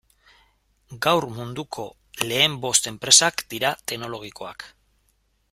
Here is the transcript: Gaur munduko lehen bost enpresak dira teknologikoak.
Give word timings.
Gaur 1.05 1.27
munduko 1.35 1.85
lehen 2.31 2.57
bost 2.65 2.91
enpresak 2.93 3.45
dira 3.53 3.73
teknologikoak. 3.93 4.69